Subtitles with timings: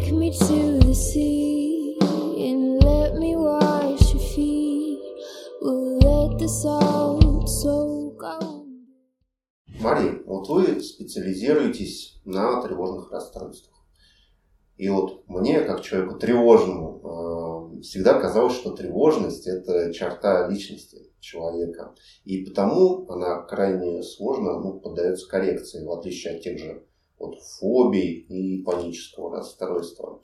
[0.00, 0.40] Take
[10.40, 13.76] вот вы специализируетесь на тревожных расстройствах.
[14.76, 21.94] И вот мне, как человеку тревожному, э, всегда казалось, что тревожность– это черта личности человека.
[22.24, 26.86] И потому она крайне сложно ну, поддается коррекции, в отличие от тех же
[27.20, 30.20] вот, фобий и панического расстройства.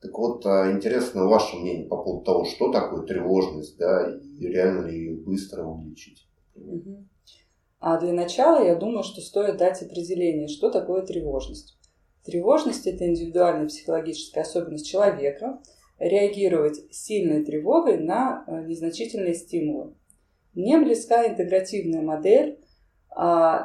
[0.00, 4.86] Так вот, а, интересно ваше мнение по поводу того, что такое тревожность, да, и реально
[4.86, 6.28] ли ее быстро увеличить.
[7.80, 11.78] А для начала я думаю, что стоит дать определение, что такое тревожность.
[12.24, 15.60] Тревожность– это индивидуальная психологическая особенность человека
[15.98, 19.94] реагировать сильной тревогой на э, незначительные стимулы.
[20.54, 22.60] Мне близка интегративная модель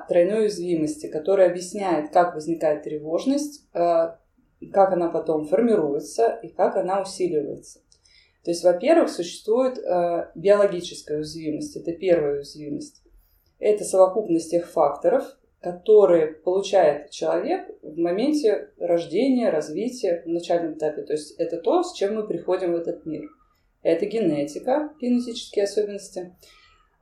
[0.07, 4.19] тройной уязвимости, которая объясняет, как возникает тревожность, а,
[4.71, 7.79] как она потом формируется и как она усиливается.
[8.43, 13.03] То есть, во-первых, существует а, биологическая уязвимость, это первая уязвимость.
[13.59, 15.23] Это совокупность тех факторов,
[15.61, 21.03] которые получает человек в моменте рождения, развития, в начальном этапе.
[21.03, 23.29] То есть это то, с чем мы приходим в этот мир.
[23.81, 26.35] Это генетика, генетические особенности.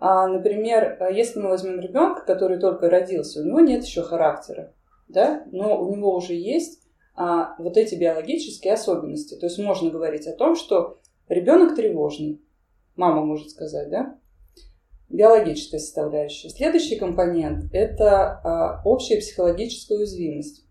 [0.03, 4.73] А, например, если мы возьмем ребенка, который только родился, у него нет еще характера,
[5.07, 6.81] да, но у него уже есть
[7.16, 9.35] а, вот эти биологические особенности.
[9.35, 10.97] То есть можно говорить о том, что
[11.29, 12.41] ребенок тревожный,
[12.95, 14.17] мама может сказать, да,
[15.07, 16.49] биологическая составляющая.
[16.49, 20.66] Следующий компонент– это а, общая психологическая уязвимость.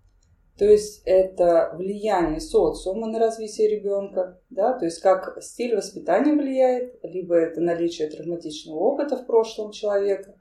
[0.58, 6.98] То есть это влияние социума на развитие ребенка, да, то есть как стиль воспитания влияет,
[7.02, 10.34] либо это наличие травматичного опыта в прошлом человека.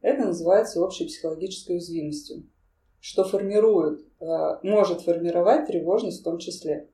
[0.00, 2.48] Это называется общей психологической уязвимостью,
[3.00, 6.88] что формирует, а, может формировать тревожность в том числе.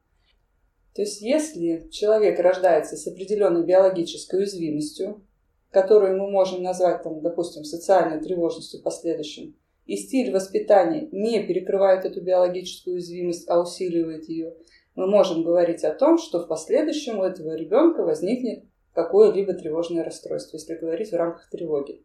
[0.96, 5.22] То есть если человек рождается с определенной биологической уязвимостью,
[5.70, 9.54] которую мы можем назвать, там, допустим, социальной тревожностью в последующем,
[9.86, 14.54] и стиль воспитания не перекрывает эту биологическую уязвимость, а усиливает ее,
[14.94, 18.64] мы можем говорить о том, что в последующем у этого ребенка возникнет
[18.94, 22.02] какое-либо тревожное расстройство, если говорить в рамках тревоги.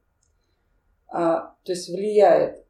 [1.07, 2.65] А, то есть влияет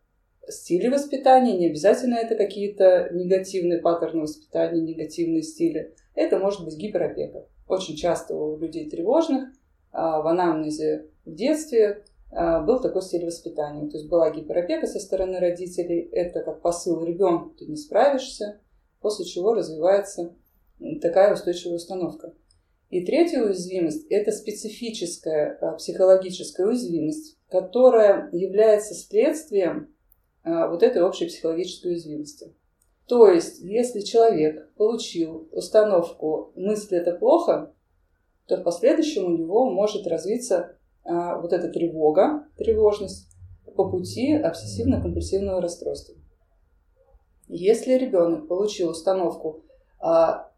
[0.48, 5.94] стили воспитания, не обязательно это какие-то негативные паттерны воспитания, негативные стили.
[6.16, 7.46] Это может быть гиперопека.
[7.68, 9.50] Очень часто у людей тревожных
[9.92, 13.90] а, в анамнезе в детстве был такой стиль воспитания.
[13.90, 18.62] То есть была гиперопека со стороны родителей, это как посыл ребенку, ты не справишься,
[19.02, 20.34] после чего развивается
[21.02, 22.34] такая устойчивая установка.
[22.90, 29.94] И третья уязвимость– это специфическая а, психологическая уязвимость, которая является следствием
[30.44, 32.54] вот этой общей психологической уязвимости.
[33.08, 37.74] То есть, если человек получил установку «мысли– это плохо»,
[38.48, 43.36] то в последующем у него может развиться вот эта тревога, тревожность
[43.76, 46.16] по пути обсессивно-компульсивного расстройства.
[47.48, 49.66] Если ребенок получил установку
[50.00, 50.52] а,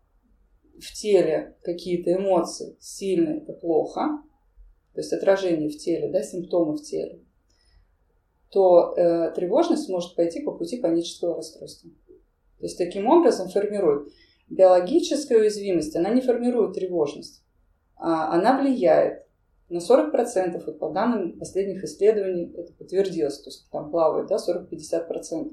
[0.80, 4.22] в теле какие-то эмоции сильные, это плохо,
[4.94, 7.24] то есть отражение в теле, да, симптомы в теле,
[8.52, 11.90] то э, тревожность может пойти по пути панического расстройства.
[12.59, 14.14] То есть таким образом формирует
[14.48, 17.44] биологическая уязвимость, она не формирует тревожность.
[17.96, 19.22] А, она влияет
[19.73, 25.51] на 40%, вот по данным последних исследований это подтвердилось, то есть там плавает да, 40-50%.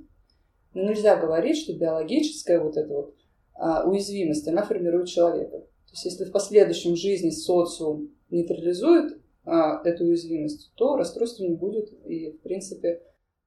[0.75, 3.15] Но нельзя говорить, что биологическая вот эта вот
[3.55, 5.59] а, уязвимость, она формирует человека.
[5.59, 11.93] То есть если в последующем жизни социум нейтрализует а, эту уязвимость, то расстройства не будет,
[12.05, 13.03] и в принципе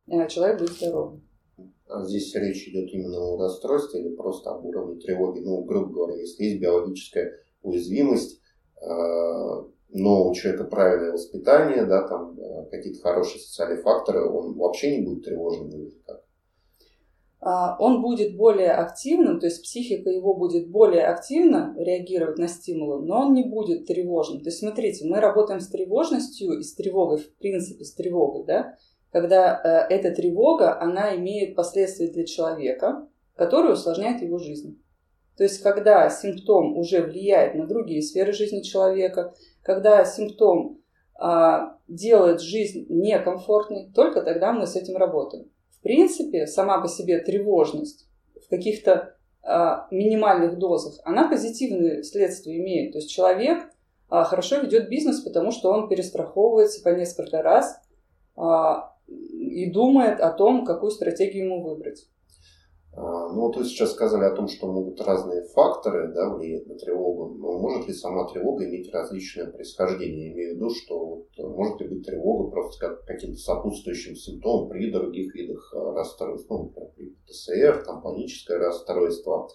[0.10, 1.28] а, человек будет здоровым.
[1.88, 5.40] А здесь речь идет именно о расстройстве или просто об уровне тревоги.
[5.40, 8.42] Ну, грубо говоря, если есть биологическая уязвимость,
[8.84, 9.64] Э,
[9.94, 15.06] но у человека правильное воспитание, да, там э, какие-то хорошие социальные факторы, он вообще не
[15.06, 16.24] будет тревожным или как?
[17.46, 23.06] А, он будет более активным, то есть психика его будет более активно реагировать на стимулы,
[23.06, 24.42] но он не будет тревожным.
[24.42, 28.76] То есть смотрите, мы работаем с тревожностью и с тревогой, в принципе, с тревогой, да,
[29.12, 34.82] когда э, эта тревога, она имеет последствия для человека, которые усложняют его жизнь.
[35.38, 39.34] То есть, когда симптом уже влияет на другие сферы жизни человека,
[39.64, 40.82] когда симптом
[41.16, 45.50] а, делает жизнь некомфортной, только тогда мы с этим работаем.
[45.72, 48.08] В принципе, сама по себе тревожность
[48.46, 52.94] в каких-то а, минимальных дозах, она позитивные следствия имеет.
[52.94, 53.70] То есть человек
[54.10, 57.82] а, хорошо ведет бизнес, потому что он перестраховывается по несколько раз
[58.36, 62.08] а, и думает о том, какую стратегию ему выбрать.
[62.96, 66.76] А, ну, вот вы сейчас сказали о том, что могут разные факторы да, влиять на
[66.76, 70.28] тревогу, но может ли сама тревога иметь различное происхождение?
[70.28, 74.70] Я имею в виду, что вот, может ли быть тревога просто как каким-то сопутствующим симптомом
[74.70, 79.48] при других видах э, расстройств, ну, например, при ТСР, там, паническое расстройство.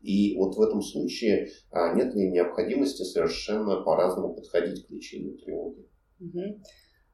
[0.00, 5.86] И вот в этом случае а, нет ли необходимости совершенно по-разному подходить к лечению тревоги?
[6.20, 6.60] Угу.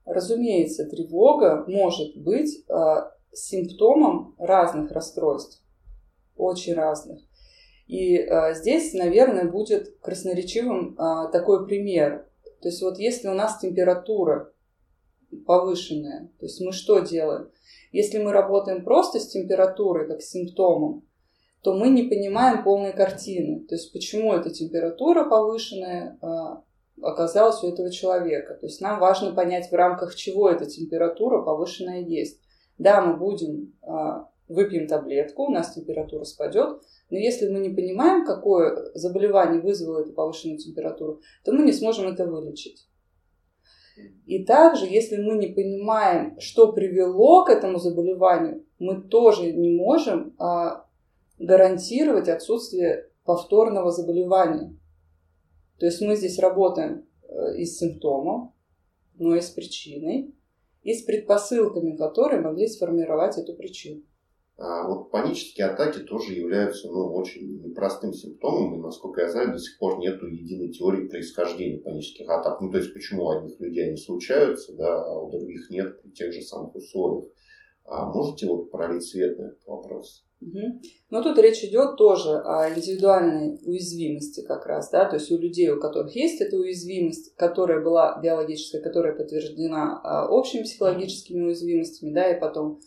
[0.04, 5.61] Разумеется, тревога может быть а, симптомом разных расстройств,
[6.36, 7.20] очень разных.
[7.86, 12.26] И а, здесь, наверное, будет красноречивым а, такой пример.
[12.60, 14.52] То есть вот если у нас температура
[15.46, 17.50] повышенная, то есть мы что делаем?
[17.90, 21.04] Если мы работаем просто с температурой как с симптомом,
[21.62, 23.60] то мы не понимаем полной картины.
[23.66, 26.62] То есть почему эта температура повышенная а,
[27.00, 28.54] оказалась у этого человека.
[28.54, 32.40] То есть нам важно понять, в рамках чего эта температура повышенная есть.
[32.78, 38.24] Да, мы будем, а, выпьем таблетку, у нас температура спадет, но если мы не понимаем,
[38.24, 42.86] какое заболевание вызвало эту повышенную температуру, то мы не сможем это вылечить.
[44.26, 50.34] И также, если мы не понимаем, что привело к этому заболеванию, мы тоже не можем
[50.38, 50.86] а,
[51.38, 54.76] гарантировать отсутствие повторного заболевания.
[55.78, 58.54] То есть мы здесь работаем э, и с симптомом,
[59.18, 60.34] но и с причиной,
[60.82, 64.02] и с предпосылками, которые могли сформировать эту причину.
[64.58, 69.58] А вот панические атаки тоже являются ну, очень непростым симптомом, и, насколько я знаю, до
[69.58, 72.60] сих пор нет единой теории происхождения панических атак.
[72.60, 76.10] Ну, то есть, почему у одних людей они случаются, да, а у других нет при
[76.10, 77.30] тех же самых условиях.
[77.84, 80.24] А можете вот пролить свет на этот вопрос?
[80.40, 80.80] Угу.
[81.10, 85.70] Но тут речь идет тоже о индивидуальной уязвимости как раз, да, то есть у людей,
[85.70, 92.30] у которых есть эта уязвимость, которая была биологическая, которая подтверждена а, общими психологическими уязвимостями, да,
[92.30, 92.80] и потом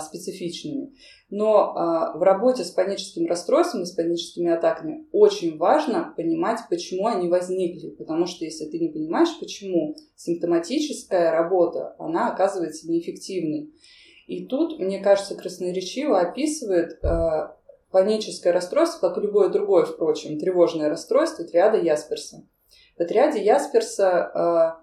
[0.00, 0.94] специфичными.
[1.30, 7.06] Но а, в работе с паническим расстройством и с паническими атаками очень важно понимать, почему
[7.06, 13.72] они возникли, потому что если ты не понимаешь, почему, симптоматическая работа, она оказывается неэффективной.
[14.26, 17.48] И тут, мне кажется, красноречиво описывает э,
[17.90, 22.46] паническое расстройство, как и любое другое, впрочем, тревожное расстройство триада Ясперса.
[22.98, 24.82] В триаде Ясперса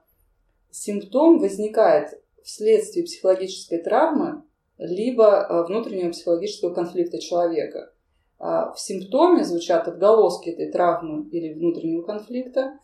[0.71, 4.44] симптом возникает вследствие психологической травмы
[4.80, 7.92] либо э, внутреннего психологического конфликта человека.
[8.40, 12.80] Э, в симптоме звучат отголоски этой травмы или внутреннего конфликта.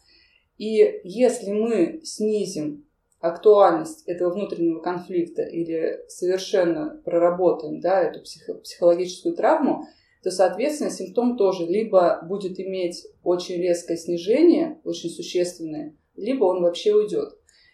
[0.57, 2.85] И если мы снизим
[3.19, 9.85] актуальность этого внутреннего конфликта или совершенно проработаем да, эту психо- психологическую травму,
[10.21, 16.93] то, соответственно, симптом тоже либо будет иметь очень резкое снижение, очень существенное, либо он вообще
[16.93, 17.29] уйдет.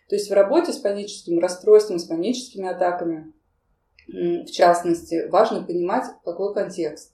[0.09, 3.33] То есть в работе с паническим расстройством, с паническими атаками,
[4.11, 7.13] в частности, важно понимать, какой контекст.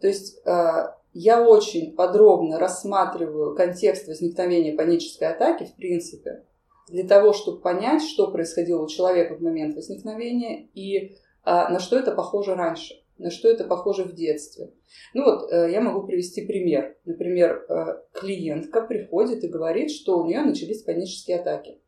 [0.00, 6.44] То есть э, я очень подробно рассматриваю контекст возникновения панической атаки, в принципе,
[6.88, 11.96] для того, чтобы понять, что происходило у человека в момент возникновения и а, на что
[11.96, 14.72] это похоже раньше, на что это похоже в детстве.
[15.14, 16.96] Ну вот, э, я могу привести пример.
[17.04, 21.80] Например, э, клиентка приходит и говорит, что у нее начались панические атаки.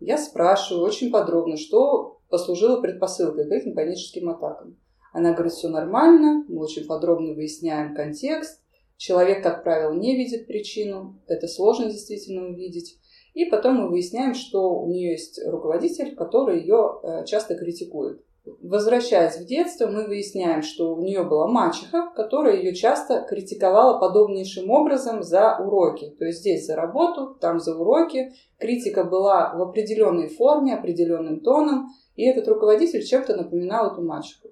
[0.00, 4.76] Я спрашиваю очень подробно, что послужило предпосылкой к этим паническим атакам.
[5.12, 8.60] Она говорит, все нормально, мы очень подробно выясняем контекст.
[8.96, 12.98] Человек, как правило, не видит причину, это сложно действительно увидеть.
[13.34, 18.22] И потом мы выясняем, что у нее есть руководитель, который ее э, часто критикует.
[18.44, 24.68] Возвращаясь в детство, мы выясняем, что у нее была мачеха, которая ее часто критиковала подобнейшим
[24.70, 26.10] образом за уроки.
[26.18, 28.32] То есть здесь за работу, там за уроки.
[28.58, 34.50] Критика была в определенной форме, определенным тоном, и этот руководитель чем-то напоминал эту мачеху.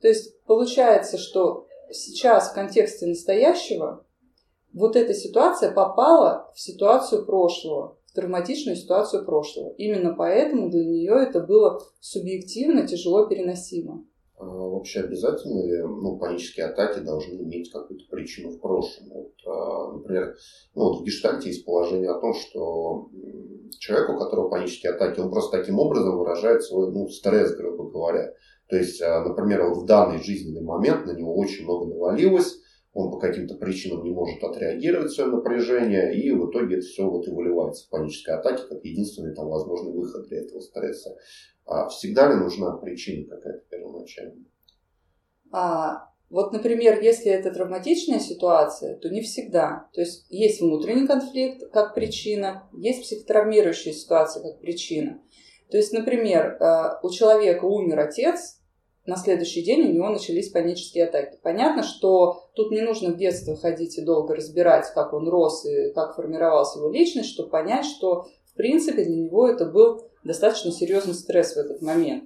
[0.00, 4.04] То есть получается, что сейчас в контексте настоящего
[4.72, 9.72] вот эта ситуация попала в ситуацию прошлого, в травматичную ситуацию прошлого.
[9.78, 14.04] Именно поэтому для нее это было субъективно тяжело переносимо.
[14.38, 19.08] А вообще обязательно ли ну, панические атаки должны иметь какую-то причину в прошлом?
[19.08, 20.36] Вот, а, например,
[20.74, 23.08] ну, вот в гештальте есть положение о том, что
[23.78, 28.32] человек, у которого панические атаки, он просто таким образом выражает свой ну, стресс, грубо говоря.
[28.68, 32.58] То есть, а, например, вот в данный жизненный момент на него очень много навалилось,
[32.92, 37.28] он по каким-то причинам не может отреагировать свое напряжение, и в итоге это все вот
[37.28, 41.14] и выливается в панической атаке, как единственный там возможный выход для этого стресса.
[41.66, 44.46] А всегда ли нужна причина какая-то первоначальная?
[45.52, 49.88] А, вот, например, если это травматичная ситуация, то не всегда.
[49.92, 55.20] То есть есть внутренний конфликт как причина, есть психотравмирующая ситуация как причина.
[55.70, 58.60] То есть, например, э, у человека умер отец,
[59.06, 61.38] на следующий день у него начались панические атаки.
[61.40, 65.92] Понятно, что тут не нужно в детство ходить и долго разбирать, как он рос и
[65.92, 71.14] как формировалась его личность, чтобы понять, что в принципе для него это был достаточно серьезный
[71.14, 72.24] стресс в этот момент.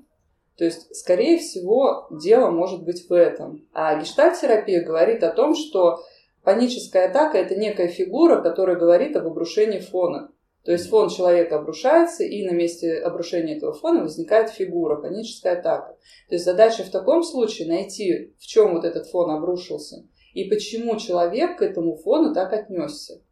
[0.60, 3.66] То есть, скорее всего, дело может быть в этом.
[3.72, 6.04] А гештальт-терапия говорит о том, что
[6.44, 10.30] паническая атака– это некая фигура, которая говорит об обрушении фона.
[10.62, 15.96] То есть фон человека обрушается, и на месте обрушения этого фона возникает фигура, паническая атака.
[16.28, 20.98] То есть задача в таком случае найти, в чем вот этот фон обрушился, и почему
[20.98, 23.22] человек к этому фону так отнесся.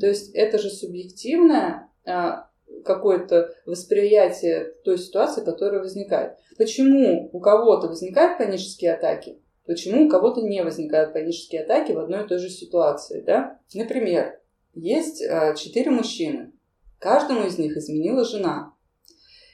[0.00, 2.48] То есть это же субъективное а,
[2.84, 6.36] какое-то восприятие той ситуации, которая возникает.
[6.56, 12.24] Почему у кого-то возникают панические атаки, почему у кого-то не возникают панические атаки в одной
[12.24, 13.22] и той же ситуации.
[13.22, 13.60] Да?
[13.74, 14.40] Например,
[14.74, 16.52] есть а, четыре мужчины,
[16.98, 18.72] каждому из них изменила жена.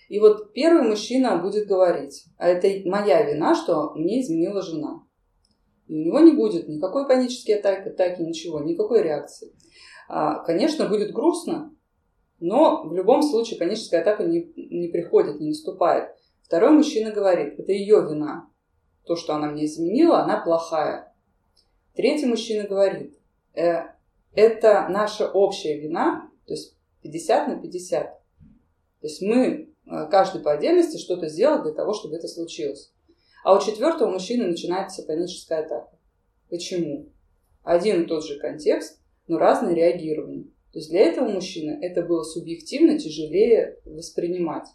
[0.09, 5.02] И вот первый мужчина будет говорить, а это моя вина, что мне изменила жена.
[5.87, 9.52] И у него не будет никакой панической атаки, атаки ничего, никакой реакции.
[10.09, 11.75] А, конечно, будет грустно,
[12.42, 16.11] но в любом случае паническая атака не, не приходит, не наступает.
[16.42, 18.50] Второй мужчина говорит, это ее вина.
[19.04, 21.14] То, что она мне изменила, она плохая.
[21.94, 23.16] Третий мужчина говорит,
[23.54, 23.84] э,
[24.34, 28.06] это наша общая вина, то есть 50 на 50.
[28.06, 32.92] То есть мы, э, каждый по отдельности, что-то сделал для того, чтобы это случилось.
[33.44, 35.96] А у четвертого мужчины начинается паническая атака.
[36.50, 37.08] Почему?
[37.62, 40.46] Один и тот же контекст, но разное реагирование.
[40.73, 44.67] То есть для этого мужчины это было субъективно тяжелее воспринимать.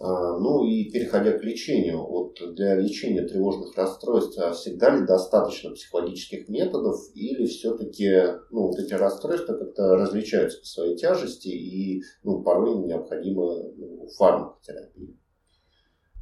[0.00, 5.70] А, ну и переходя к лечению, вот для лечения тревожных расстройств а всегда ли достаточно
[5.70, 8.10] психологических методов или все-таки
[8.50, 15.16] ну, вот эти расстройства как-то различаются по своей тяжести и ну, порой необходима ну, фармакотерапия?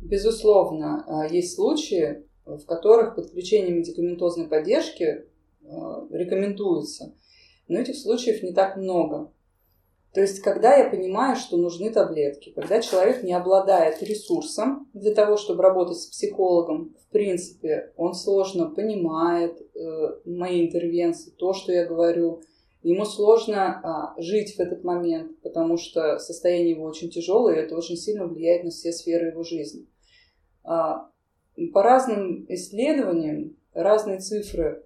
[0.02, 5.24] Безусловно, а, есть случаи, в которых подключение медикаментозной поддержки
[6.10, 7.14] рекомендуется.
[7.72, 9.32] Но этих случаев не так много.
[10.12, 15.38] То есть, когда я понимаю, что нужны таблетки, когда человек не обладает ресурсом для того,
[15.38, 21.86] чтобы работать с психологом, в принципе, он сложно понимает э, мои интервенции, то, что я
[21.86, 22.42] говорю,
[22.82, 27.74] ему сложно а, жить в этот момент, потому что состояние его очень тяжелое, и это
[27.74, 29.86] очень сильно влияет на все сферы его жизни.
[30.62, 31.08] А,
[31.72, 34.84] по разным исследованиям разные цифры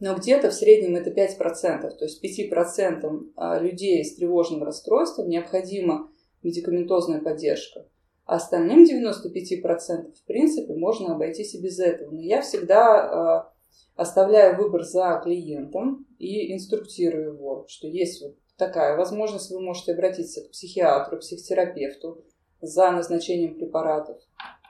[0.00, 6.10] но где-то в среднем это 5%, то есть 5% а, людей с тревожным расстройством необходима
[6.42, 7.86] медикаментозная поддержка.
[8.24, 12.10] А остальным 95% в принципе можно обойтись и без этого.
[12.12, 13.52] Но я всегда а,
[13.94, 20.42] оставляю выбор за клиентом и инструктирую его, что есть вот такая возможность, вы можете обратиться
[20.42, 22.24] к психиатру, психотерапевту
[22.62, 24.18] за назначением препаратов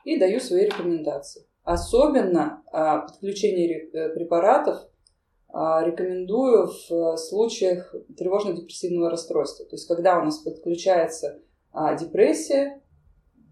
[0.05, 1.47] и даю свои рекомендации.
[1.63, 4.90] Особенно а, подключение э, препаратов
[5.53, 9.67] рекомендую в э, случаях тревожно-депрессивного расстройства.
[9.67, 11.41] То есть, когда у нас подключается
[11.73, 12.83] а, депрессия,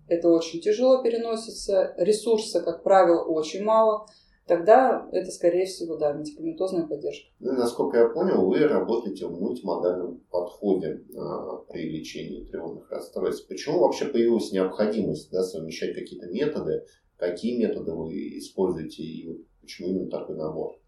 [0.09, 4.07] это очень тяжело переносится, ресурса, как правило, очень мало,
[4.47, 7.29] тогда это, скорее всего, да, медикаментозная поддержка.
[7.41, 13.49] Ну, насколько я понял, вы работаете в мультимодальном подходе а, при лечении тревожных расстройств.
[13.49, 16.85] Почему вообще появилась необходимость да, совмещать какие-то методы?
[17.17, 20.79] Какие методы вы используете и почему именно такой набор?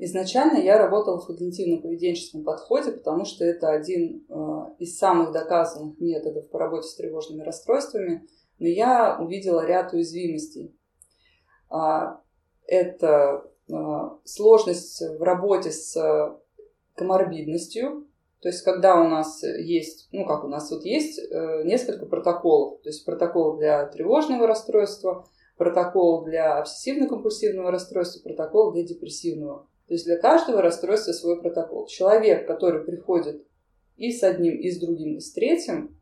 [0.00, 4.34] Изначально я работала в когнитивно-поведенческом подходе, потому что это один э,
[4.78, 8.24] из самых доказанных методов по работе с тревожными расстройствами,
[8.60, 10.72] но я увидела ряд уязвимостей.
[11.68, 12.20] А,
[12.68, 13.74] это э,
[14.24, 16.40] сложность в работе с
[16.94, 18.06] коморбидностью,
[18.40, 22.82] то есть когда у нас есть, ну как у нас вот есть э, несколько протоколов,
[22.82, 25.26] то есть протокол для тревожного расстройства,
[25.56, 31.86] протокол для обсессивно-компульсивного расстройства, протокол для депрессивного то есть для каждого расстройства свой протокол.
[31.86, 33.42] Человек, который приходит
[33.96, 35.98] и с одним, и с другим, и с третьим,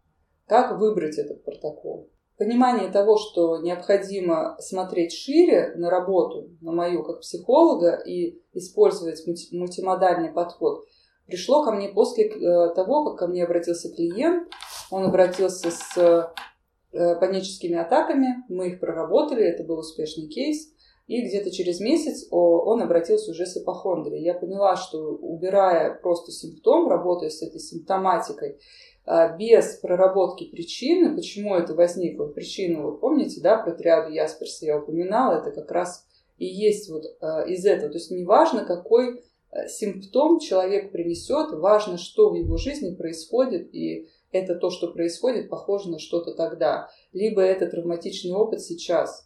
[0.46, 2.10] как выбрать этот протокол?
[2.36, 10.32] Понимание того, что необходимо смотреть шире на работу, на мою как психолога, и использовать мультимодальный
[10.32, 10.84] подход,
[11.26, 14.48] пришло ко мне после э, того, как ко мне обратился клиент.
[14.90, 20.72] Он обратился с э, паническими атаками, мы их проработали, это был успешный кейс–
[21.06, 24.24] и где-то через месяц он обратился уже с ипохондрией.
[24.24, 28.58] Я поняла, что убирая просто симптом, работая с этой симптоматикой,
[29.04, 34.78] а, без проработки причины, почему это возникло, причину, вы помните, да, про триаду Ясперса я
[34.78, 36.04] упоминала, это как раз
[36.38, 37.90] и есть вот а, из этого.
[37.90, 39.22] То есть неважно, какой
[39.52, 45.50] а, симптом человек принесет, важно, что в его жизни происходит, и это то, что происходит,
[45.50, 46.90] похоже на что-то тогда.
[47.12, 49.22] Либо это травматичный опыт сейчас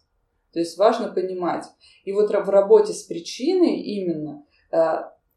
[0.53, 1.65] То есть важно понимать.
[2.03, 4.77] И вот в работе с причиной именно э,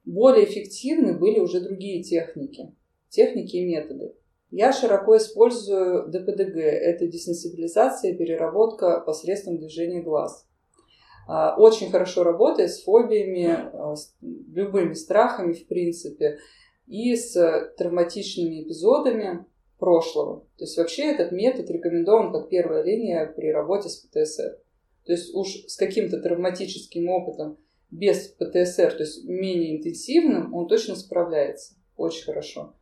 [0.04, 2.74] более эффективны были уже другие техники,
[3.08, 4.14] техники и методы.
[4.50, 6.56] Я широко использую ДПДГ.
[6.56, 10.46] Это десенсибилизация и переработка посредством движения глаз.
[11.26, 16.38] А, очень хорошо работает с фобиями, а, с любыми страхами, в принципе,
[16.86, 19.44] и с травматичными эпизодами
[19.78, 20.46] прошлого.
[20.56, 24.58] То есть вообще этот метод рекомендован как первая линия при работе с ПТСР.
[25.04, 27.58] То есть уж с каким-то травматическим опытом
[27.90, 32.74] без ПТСР, то есть менее интенсивным, он точно справляется очень хорошо.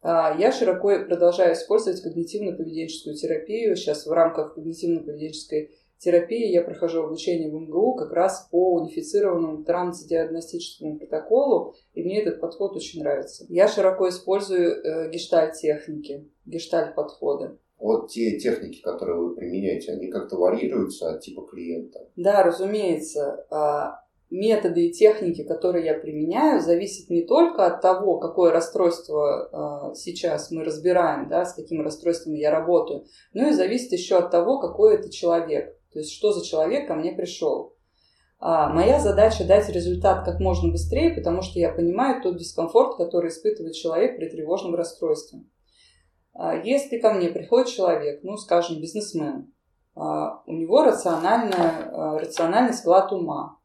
[0.00, 3.76] А, я широко продолжаю использовать когнитивно-поведенческую терапию.
[3.76, 10.98] Сейчас в рамках когнитивно-поведенческой терапии я прохожу обучение в МГУ как раз по унифицированному трансдиагностическому
[10.98, 13.46] протоколу, и мне этот подход очень нравится.
[13.48, 17.58] Я широко использую э, гештальт-техники, гештальт-подходы.
[17.78, 22.08] Вот те техники, которые вы применяете, они как-то варьируются от типа клиента?
[22.16, 23.46] Да, разумеется.
[23.50, 29.94] А, методы и техники, которые я применяю, зависят не только от того, какое расстройство э,
[29.94, 34.58] сейчас мы разбираем, да, с каким расстройством я работаю, но и зависит еще от того,
[34.58, 35.76] какой это человек.
[35.92, 37.74] То есть, что за человек ко мне пришел.
[38.38, 43.30] А моя задача дать результат как можно быстрее, потому что я понимаю тот дискомфорт, который
[43.30, 45.40] испытывает человек при тревожном расстройстве.
[46.38, 49.52] А если ко мне приходит человек, ну, скажем, бизнесмен,
[49.94, 53.58] а, у него рациональная, а, рациональный склад ума,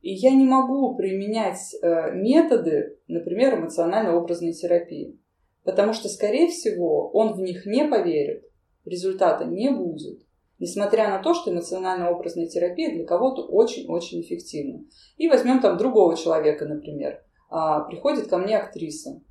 [0.00, 5.20] и я не могу применять э, методы, например, эмоционально-образной терапии,
[5.62, 8.42] потому что, скорее всего, он в них не поверит,
[8.84, 10.26] результата не будет,
[10.58, 14.84] несмотря на то, что эмоционально-образная терапия для кого-то очень-очень эффективна.
[15.18, 17.22] И возьмем там другого человека, например.
[17.48, 19.22] Приходит ко мне актриса,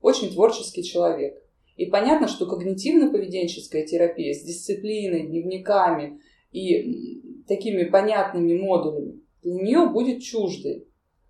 [0.00, 1.42] очень творческий человек.
[1.80, 6.20] И понятно, что когнитивно-поведенческая терапия с дисциплиной, дневниками
[6.52, 10.86] и такими понятными модулями для нее будет чуждой.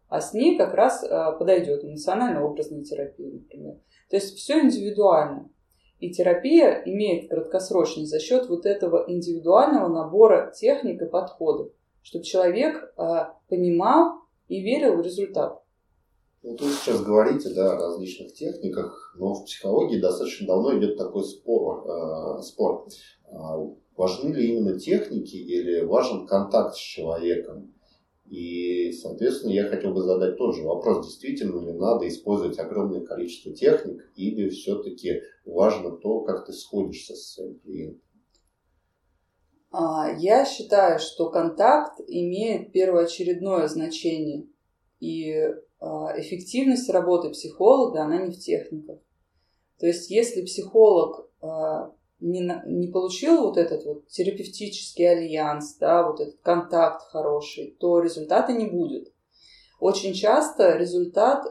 [0.09, 3.75] А с ней как раз э, подойдет эмоционально-образная терапия, например.
[4.09, 5.49] То есть все индивидуально.
[6.01, 11.71] И терапия имеет краткосрочность за счет вот этого индивидуального набора техник и подходов,
[12.03, 13.03] чтобы человек э,
[13.49, 15.60] понимал и верил в результат.
[16.43, 21.23] Вот вы сейчас говорите да, о различных техниках, но в психологии достаточно давно идет такой
[21.25, 21.87] спор.
[21.87, 22.89] Э, спор.
[23.31, 23.59] А
[23.95, 27.75] важны ли именно техники или важен контакт с человеком?
[28.25, 33.53] И, соответственно, я хотел бы задать тот же вопрос, действительно ли надо использовать огромное количество
[33.53, 38.03] техник, или все-таки важно то, как ты сходишься со своим клиентом?
[39.73, 44.47] А, я считаю, что контакт имеет первоочередное значение.
[45.01, 45.35] И
[45.81, 48.99] а, эффективность работы психолога, она не в техниках.
[49.79, 56.21] То есть, если психолог а, не, не получил вот этот вот терапевтический альянс, да, вот
[56.21, 59.13] этот контакт хороший, то результата не будет.
[59.81, 61.47] Очень часто результат,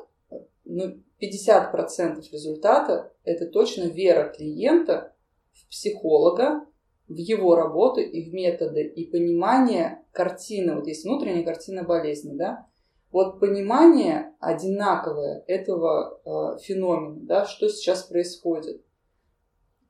[0.63, 5.15] ну, 50% результата– это точно вера клиента
[5.51, 6.65] в психолога,
[7.07, 10.75] в его работу и в методы, и понимание картины.
[10.75, 12.67] Вот есть внутренняя картина болезни, да?
[13.11, 18.83] Вот понимание одинаковое этого э, феномена, да, что сейчас происходит.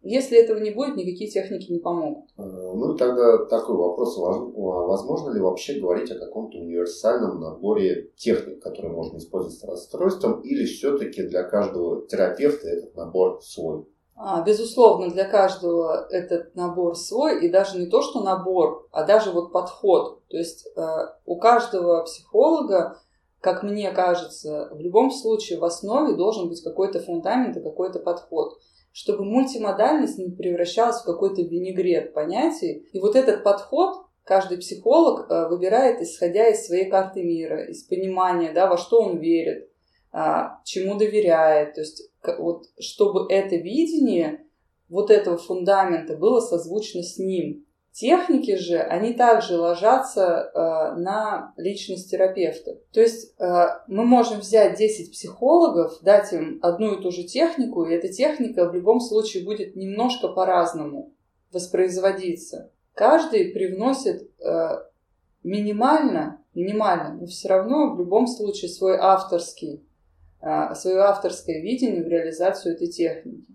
[0.01, 2.29] Если этого не будет, никакие техники не помогут.
[2.37, 4.17] Э, ну, тогда такой вопрос.
[4.17, 10.65] Возможно ли вообще говорить о каком-то универсальном наборе техник, которые можно использовать с расстройством, или
[10.65, 13.85] все-таки для каждого терапевта этот набор свой?
[14.15, 19.31] А, безусловно, для каждого этот набор свой, и даже не то, что набор, а даже
[19.31, 20.21] вот подход.
[20.27, 20.81] То есть э,
[21.25, 22.97] у каждого психолога,
[23.41, 28.59] как мне кажется, в любом случае в основе должен быть какой-то фундамент и какой-то подход
[28.91, 32.87] чтобы мультимодальность не превращалась в какой-то винегрет понятий.
[32.91, 38.51] И вот этот подход каждый психолог э, выбирает, исходя из своей карты мира, из понимания,
[38.51, 39.69] да, во что он верит,
[40.11, 41.75] а, чему доверяет.
[41.75, 44.45] То есть вот, чтобы это видение
[44.89, 47.65] вот этого фундамента было созвучно с ним.
[47.91, 52.77] Техники же, они также ложатся э, на личность терапевта.
[52.93, 57.83] То есть э, мы можем взять 10 психологов, дать им одну и ту же технику,
[57.83, 61.13] и эта техника в любом случае будет немножко по-разному
[61.51, 62.71] воспроизводиться.
[62.93, 64.69] Каждый привносит э,
[65.43, 69.83] минимально, минимально, но все равно в любом случае свой авторский,
[70.41, 73.45] э, свое авторское видение в реализацию этой техники.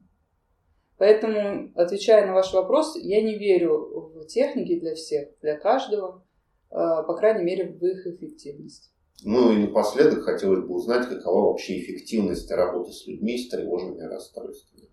[0.98, 6.24] Поэтому, отвечая на ваш вопрос, я не верю в техники для всех, для каждого,
[6.70, 8.92] э, по крайней мере, в их эффективность.
[9.24, 14.88] Ну и напоследок хотелось бы узнать, какова вообще эффективность работы с людьми с тревожными расстройствами.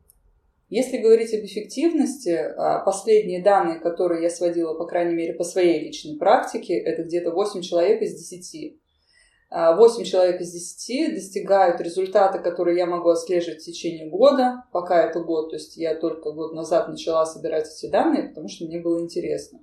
[0.70, 5.84] Если говорить об эффективности, а, последние данные, которые я сводила, по крайней мере, по своей
[5.84, 8.80] личной практике, это где-то 8 человек из 10.
[9.52, 15.20] 8 человек из 10 достигают результата, который я могу отслеживать в течение года, пока это
[15.20, 19.02] год, то есть я только год назад начала собирать эти данные, потому что мне было
[19.02, 19.60] интересно.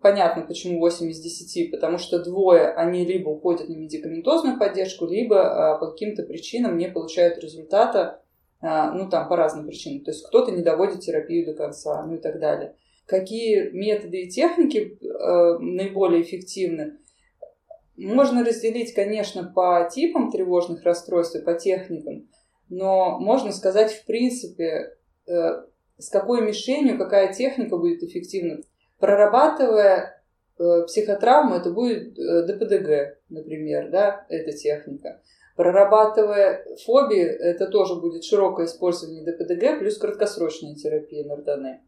[0.00, 5.76] Понятно, почему 8 из 10, потому что двое, они либо уходят на медикаментозную поддержку, либо
[5.80, 8.22] по каким-то причинам не получают результата
[8.62, 10.04] а, ну там по разным причинам.
[10.04, 12.76] То есть кто-то не доводит терапию до конца, ну и так далее.
[13.06, 16.98] Какие методы и техники э, наиболее эффективны?
[17.96, 22.28] Можно разделить, конечно, по типам тревожных расстройств и по техникам,
[22.68, 25.32] но можно сказать, в принципе, э,
[25.98, 28.60] с какой мишенью какая техника будет эффективна.
[28.98, 30.22] Прорабатывая
[30.58, 35.20] э, психотравму, это будет э, ДПДГ, например, да, эта техника.
[35.56, 41.82] Прорабатывая фобии, это тоже будет широкое использование ДПДГ плюс краткосрочная терапия Нардане.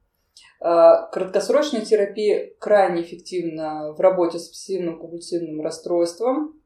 [0.61, 6.61] А, краткосрочная терапия крайне эффективна в работе с обсессивным компульсивным расстройством,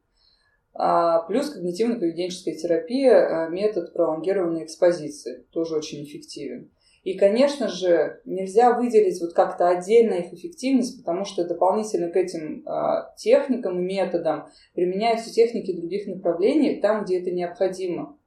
[0.73, 6.71] а, плюс когнитивно-поведенческая терапия, а, метод пролонгированной экспозиции, тоже очень эффективен.
[7.03, 12.67] И, конечно же, нельзя выделить вот как-то отдельно их эффективность, потому что дополнительно к этим
[12.67, 18.17] э, техникам и методам применяются техники других направлений там, где это необходимо.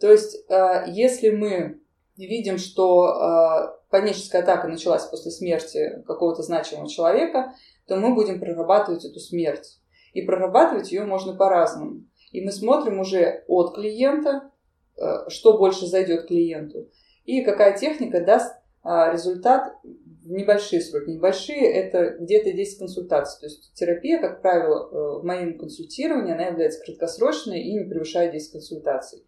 [0.00, 1.80] То есть, э, если мы
[2.26, 7.54] видим, что э, паническая атака началась после смерти какого-то значимого человека,
[7.86, 9.78] то мы будем прорабатывать эту смерть.
[10.12, 12.04] И прорабатывать ее можно по-разному.
[12.32, 14.50] И мы смотрим уже от клиента,
[14.96, 16.88] э, что больше зайдет клиенту
[17.28, 21.10] и какая техника даст а, результат в небольшие сроки.
[21.10, 23.38] Небольшие– это где-то 10 консультаций.
[23.40, 28.32] То есть терапия, как правило, э, в моем консультировании, она является краткосрочной и не превышает
[28.32, 29.26] 10 консультаций.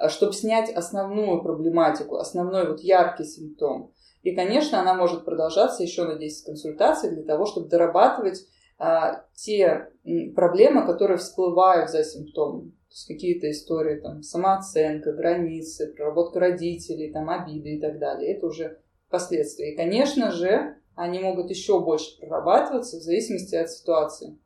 [0.00, 3.92] А чтобы снять основную проблематику, основной вот яркий симптом.
[4.22, 8.46] И, конечно, она может продолжаться еще на 10 консультаций для того, чтобы дорабатывать
[8.78, 9.90] а, те
[10.34, 12.70] проблемы, которые всплывают за симптомом.
[12.70, 18.34] То есть какие-то истории, там, самооценка, границы, проработка родителей, там, обиды и так далее.
[18.34, 19.74] Это уже последствия.
[19.74, 24.38] И, конечно же, они могут еще больше прорабатываться в зависимости от ситуации.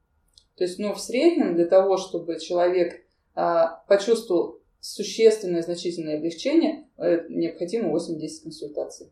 [0.57, 3.05] То есть, ну, в среднем для того, чтобы человек
[3.37, 9.11] а, почувствовал существенное, значительное облегчение, э, необходимо 8-10 консультаций.